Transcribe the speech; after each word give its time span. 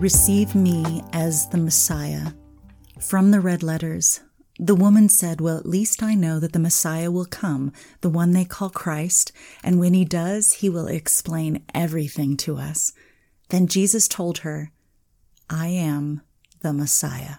Receive 0.00 0.54
me 0.54 1.02
as 1.12 1.46
the 1.50 1.58
Messiah. 1.58 2.32
From 2.98 3.32
the 3.32 3.40
red 3.40 3.62
letters, 3.62 4.20
the 4.58 4.74
woman 4.74 5.10
said, 5.10 5.42
Well, 5.42 5.58
at 5.58 5.66
least 5.66 6.02
I 6.02 6.14
know 6.14 6.40
that 6.40 6.54
the 6.54 6.58
Messiah 6.58 7.10
will 7.10 7.26
come, 7.26 7.70
the 8.00 8.08
one 8.08 8.30
they 8.30 8.46
call 8.46 8.70
Christ, 8.70 9.30
and 9.62 9.78
when 9.78 9.92
he 9.92 10.06
does, 10.06 10.54
he 10.54 10.70
will 10.70 10.86
explain 10.86 11.66
everything 11.74 12.38
to 12.38 12.56
us. 12.56 12.94
Then 13.50 13.66
Jesus 13.66 14.08
told 14.08 14.38
her, 14.38 14.72
I 15.50 15.66
am 15.66 16.22
the 16.60 16.72
Messiah. 16.72 17.36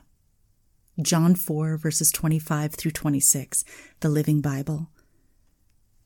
John 1.02 1.34
4, 1.34 1.78
verses 1.78 2.12
25 2.12 2.76
through 2.76 2.92
26, 2.92 3.66
the 4.02 4.10
Living 4.10 4.40
Bible. 4.40 4.92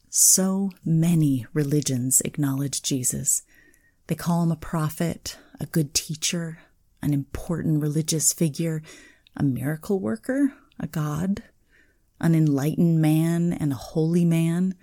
So 0.09 0.71
many 0.85 1.45
religions 1.51 2.21
acknowledge 2.21 2.81
Jesus. 2.81 3.43
They 4.07 4.15
call 4.15 4.43
him 4.43 4.51
a 4.51 4.55
prophet, 4.55 5.37
a 5.59 5.65
good 5.65 5.93
teacher, 5.93 6.59
an 7.01 7.13
important 7.13 7.81
religious 7.81 8.33
figure, 8.33 8.81
a 9.35 9.43
miracle 9.43 9.99
worker, 9.99 10.53
a 10.79 10.87
God, 10.87 11.43
an 12.19 12.35
enlightened 12.35 13.01
man, 13.01 13.51
and 13.51 13.71
a 13.71 13.75
holy 13.75 14.25
man. 14.25 14.75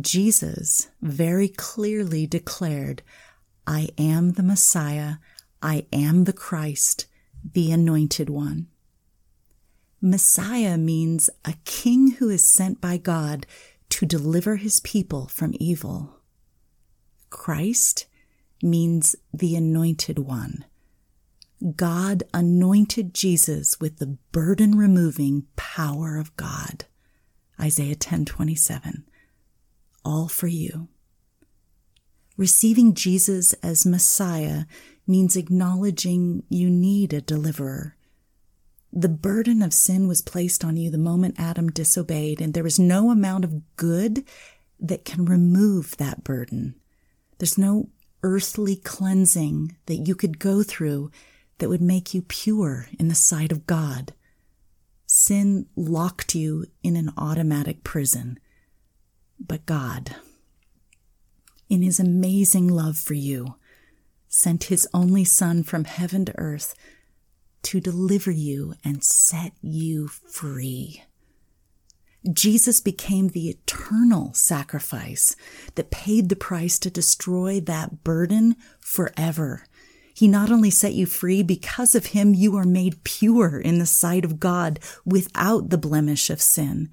Jesus 0.00 0.88
very 1.02 1.48
clearly 1.48 2.26
declared, 2.26 3.02
I 3.66 3.88
am 3.98 4.32
the 4.32 4.42
Messiah, 4.42 5.16
I 5.62 5.86
am 5.92 6.24
the 6.24 6.32
Christ, 6.32 7.06
the 7.52 7.72
Anointed 7.72 8.30
One. 8.30 8.68
Messiah 10.00 10.76
means 10.76 11.30
a 11.44 11.54
king 11.64 12.12
who 12.12 12.28
is 12.28 12.46
sent 12.46 12.80
by 12.80 12.96
God 12.96 13.46
to 13.88 14.06
deliver 14.06 14.56
his 14.56 14.80
people 14.80 15.26
from 15.26 15.54
evil. 15.58 16.20
Christ 17.30 18.06
means 18.62 19.16
the 19.32 19.56
Anointed 19.56 20.18
One 20.18 20.64
God 21.74 22.22
anointed 22.34 23.14
Jesus 23.14 23.80
with 23.80 23.98
the 23.98 24.18
burden 24.30 24.76
removing 24.76 25.46
power 25.56 26.18
of 26.18 26.36
God. 26.36 26.84
Isaiah 27.58 27.96
10:27. 27.96 29.04
All 30.04 30.28
for 30.28 30.48
you. 30.48 30.88
Receiving 32.36 32.92
Jesus 32.92 33.54
as 33.54 33.86
Messiah 33.86 34.66
means 35.06 35.36
acknowledging 35.36 36.42
you 36.50 36.68
need 36.68 37.14
a 37.14 37.22
deliverer. 37.22 37.96
The 38.92 39.08
burden 39.08 39.62
of 39.62 39.72
sin 39.72 40.06
was 40.06 40.20
placed 40.20 40.62
on 40.62 40.76
you 40.76 40.90
the 40.90 40.98
moment 40.98 41.36
Adam 41.38 41.70
disobeyed, 41.70 42.40
and 42.40 42.52
there 42.52 42.66
is 42.66 42.78
no 42.78 43.10
amount 43.10 43.44
of 43.44 43.76
good 43.76 44.24
that 44.78 45.06
can 45.06 45.24
remove 45.24 45.96
that 45.96 46.22
burden. 46.22 46.74
There's 47.38 47.56
no 47.56 47.88
earthly 48.26 48.74
cleansing 48.74 49.76
that 49.86 50.08
you 50.08 50.16
could 50.16 50.40
go 50.40 50.64
through 50.64 51.12
that 51.58 51.68
would 51.68 51.80
make 51.80 52.12
you 52.12 52.20
pure 52.22 52.88
in 52.98 53.06
the 53.06 53.14
sight 53.14 53.52
of 53.52 53.68
God. 53.68 54.12
Sin 55.06 55.66
locked 55.76 56.34
you 56.34 56.66
in 56.82 56.96
an 56.96 57.12
automatic 57.16 57.84
prison. 57.84 58.40
But 59.38 59.64
God, 59.64 60.16
in 61.68 61.82
His 61.82 62.00
amazing 62.00 62.66
love 62.66 62.98
for 62.98 63.14
you, 63.14 63.54
sent 64.26 64.64
His 64.64 64.88
only 64.92 65.24
Son 65.24 65.62
from 65.62 65.84
heaven 65.84 66.24
to 66.24 66.36
earth 66.36 66.74
to 67.62 67.80
deliver 67.80 68.32
you 68.32 68.74
and 68.84 69.04
set 69.04 69.52
you 69.62 70.08
free. 70.08 71.04
Jesus 72.32 72.80
became 72.80 73.28
the 73.28 73.48
eternal 73.48 74.32
sacrifice 74.34 75.36
that 75.74 75.90
paid 75.90 76.28
the 76.28 76.36
price 76.36 76.78
to 76.80 76.90
destroy 76.90 77.60
that 77.60 78.02
burden 78.02 78.56
forever 78.80 79.64
he 80.16 80.28
not 80.28 80.50
only 80.50 80.70
set 80.70 80.94
you 80.94 81.04
free, 81.04 81.42
because 81.42 81.94
of 81.94 82.06
him, 82.06 82.32
you 82.32 82.56
are 82.56 82.64
made 82.64 83.04
pure 83.04 83.60
in 83.60 83.78
the 83.78 83.84
sight 83.84 84.24
of 84.24 84.40
God 84.40 84.80
without 85.04 85.68
the 85.68 85.76
blemish 85.76 86.30
of 86.30 86.40
sin. 86.40 86.88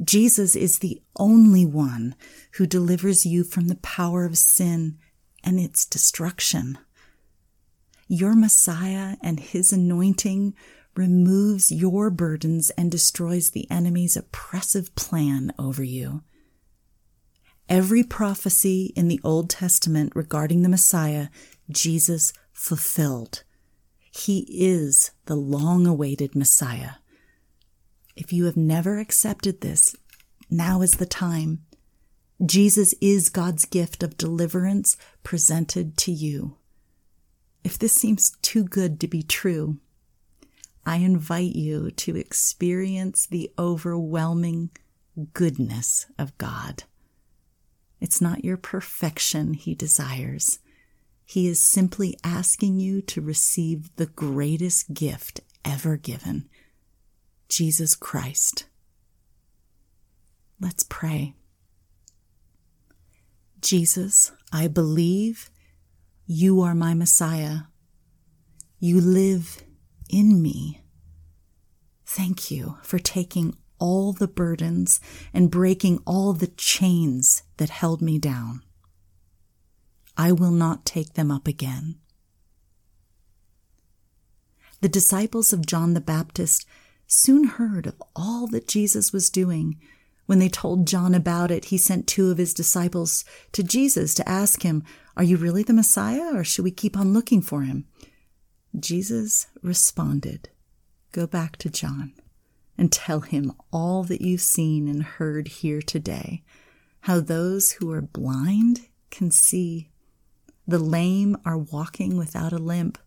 Jesus 0.00 0.54
is 0.54 0.78
the 0.78 1.02
only 1.16 1.66
one 1.66 2.14
who 2.52 2.64
delivers 2.64 3.26
you 3.26 3.42
from 3.42 3.66
the 3.66 3.74
power 3.74 4.24
of 4.24 4.38
sin 4.38 4.98
and 5.42 5.58
its 5.58 5.84
destruction. 5.84 6.78
Your 8.06 8.36
Messiah 8.36 9.16
and 9.20 9.40
his 9.40 9.72
anointing 9.72 10.54
removes 10.96 11.70
your 11.70 12.10
burdens 12.10 12.70
and 12.70 12.90
destroys 12.90 13.50
the 13.50 13.70
enemy's 13.70 14.16
oppressive 14.16 14.94
plan 14.94 15.52
over 15.58 15.82
you. 15.82 16.22
Every 17.68 18.02
prophecy 18.02 18.92
in 18.94 19.08
the 19.08 19.20
Old 19.24 19.48
Testament 19.48 20.12
regarding 20.14 20.62
the 20.62 20.68
Messiah, 20.68 21.28
Jesus 21.70 22.32
fulfilled. 22.52 23.42
He 24.10 24.46
is 24.50 25.10
the 25.24 25.34
long 25.34 25.86
awaited 25.86 26.36
Messiah. 26.36 26.96
If 28.16 28.32
you 28.32 28.44
have 28.44 28.56
never 28.56 28.98
accepted 28.98 29.60
this, 29.60 29.96
now 30.50 30.82
is 30.82 30.92
the 30.92 31.06
time. 31.06 31.64
Jesus 32.44 32.94
is 33.00 33.28
God's 33.28 33.64
gift 33.64 34.02
of 34.02 34.16
deliverance 34.16 34.96
presented 35.22 35.96
to 35.98 36.12
you. 36.12 36.58
If 37.64 37.78
this 37.78 37.94
seems 37.94 38.36
too 38.42 38.64
good 38.64 39.00
to 39.00 39.08
be 39.08 39.22
true, 39.22 39.78
I 40.86 40.96
invite 40.96 41.54
you 41.54 41.90
to 41.90 42.16
experience 42.16 43.26
the 43.26 43.50
overwhelming 43.58 44.70
goodness 45.32 46.06
of 46.18 46.36
God. 46.38 46.84
It's 48.00 48.20
not 48.20 48.44
your 48.44 48.56
perfection 48.56 49.54
he 49.54 49.74
desires. 49.74 50.58
He 51.24 51.48
is 51.48 51.62
simply 51.62 52.18
asking 52.22 52.80
you 52.80 53.00
to 53.02 53.22
receive 53.22 53.94
the 53.96 54.06
greatest 54.06 54.92
gift 54.92 55.40
ever 55.64 55.96
given 55.96 56.48
Jesus 57.48 57.94
Christ. 57.94 58.66
Let's 60.60 60.82
pray. 60.82 61.34
Jesus, 63.60 64.32
I 64.52 64.68
believe 64.68 65.50
you 66.26 66.60
are 66.60 66.74
my 66.74 66.92
Messiah. 66.92 67.60
You 68.78 69.00
live 69.00 69.62
in 70.08 70.42
me. 70.42 70.82
Thank 72.06 72.50
you 72.50 72.78
for 72.82 72.98
taking 72.98 73.56
all 73.78 74.12
the 74.12 74.28
burdens 74.28 75.00
and 75.32 75.50
breaking 75.50 76.00
all 76.06 76.32
the 76.32 76.46
chains 76.46 77.42
that 77.56 77.70
held 77.70 78.00
me 78.00 78.18
down. 78.18 78.62
I 80.16 80.32
will 80.32 80.52
not 80.52 80.86
take 80.86 81.14
them 81.14 81.30
up 81.30 81.48
again. 81.48 81.96
The 84.80 84.88
disciples 84.88 85.52
of 85.52 85.66
John 85.66 85.94
the 85.94 86.00
Baptist 86.00 86.66
soon 87.06 87.44
heard 87.44 87.86
of 87.86 88.02
all 88.14 88.46
that 88.48 88.68
Jesus 88.68 89.12
was 89.12 89.30
doing. 89.30 89.80
When 90.26 90.38
they 90.38 90.48
told 90.48 90.86
John 90.86 91.14
about 91.14 91.50
it, 91.50 91.66
he 91.66 91.78
sent 91.78 92.06
two 92.06 92.30
of 92.30 92.38
his 92.38 92.54
disciples 92.54 93.24
to 93.52 93.62
Jesus 93.62 94.14
to 94.14 94.28
ask 94.28 94.62
him, 94.62 94.84
Are 95.16 95.24
you 95.24 95.36
really 95.36 95.62
the 95.62 95.72
Messiah, 95.72 96.34
or 96.34 96.44
should 96.44 96.64
we 96.64 96.70
keep 96.70 96.96
on 96.96 97.12
looking 97.12 97.42
for 97.42 97.62
him? 97.62 97.86
Jesus 98.78 99.46
responded, 99.62 100.48
Go 101.12 101.26
back 101.26 101.56
to 101.58 101.70
John 101.70 102.12
and 102.76 102.90
tell 102.90 103.20
him 103.20 103.52
all 103.72 104.02
that 104.04 104.20
you've 104.20 104.40
seen 104.40 104.88
and 104.88 105.02
heard 105.02 105.48
here 105.48 105.80
today, 105.80 106.42
how 107.02 107.20
those 107.20 107.72
who 107.72 107.92
are 107.92 108.02
blind 108.02 108.88
can 109.10 109.30
see 109.30 109.90
the 110.66 110.78
lame 110.78 111.36
are 111.44 111.58
walking 111.58 112.16
without 112.16 112.52
a 112.52 112.58
limp. 112.58 112.98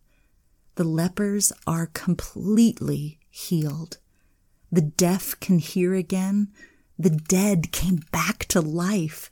The 0.76 0.84
lepers 0.84 1.52
are 1.66 1.88
completely 1.88 3.20
healed. 3.30 3.98
The 4.72 4.82
deaf 4.82 5.40
can 5.40 5.58
hear 5.58 5.96
again. 5.96 6.50
The 7.00 7.10
dead 7.10 7.72
came 7.72 8.04
back 8.12 8.46
to 8.46 8.62
life. 8.62 9.32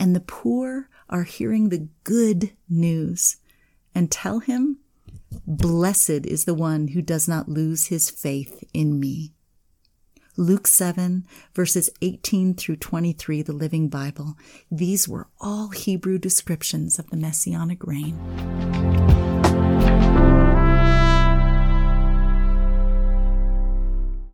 And 0.00 0.16
the 0.16 0.20
poor 0.20 0.88
are 1.08 1.22
hearing 1.22 1.68
the 1.68 1.88
good 2.02 2.50
news. 2.68 3.36
And 3.94 4.10
tell 4.10 4.40
him, 4.40 4.78
Blessed 5.46 6.26
is 6.26 6.44
the 6.44 6.54
one 6.54 6.88
who 6.88 7.02
does 7.02 7.28
not 7.28 7.48
lose 7.48 7.86
his 7.86 8.10
faith 8.10 8.64
in 8.72 8.98
me. 8.98 9.32
Luke 10.36 10.66
7, 10.66 11.26
verses 11.54 11.90
18 12.00 12.54
through 12.54 12.76
23, 12.76 13.42
the 13.42 13.52
Living 13.52 13.88
Bible. 13.88 14.34
These 14.70 15.06
were 15.06 15.28
all 15.40 15.68
Hebrew 15.68 16.18
descriptions 16.18 16.98
of 16.98 17.10
the 17.10 17.18
Messianic 17.18 17.84
reign. 17.86 18.18